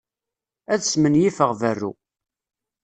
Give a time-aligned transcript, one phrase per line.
[0.73, 1.91] Ad smenyifeɣ berru.